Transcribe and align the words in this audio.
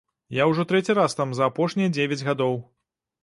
Я 0.35 0.45
ўжо 0.51 0.63
трэці 0.71 0.95
раз 0.99 1.15
там 1.19 1.29
за 1.39 1.49
апошнія 1.53 1.91
дзевяць 1.97 2.25
гадоў. 2.31 2.57